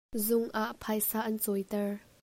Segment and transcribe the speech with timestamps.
[0.25, 2.01] Zung ah phaisa an cawiter.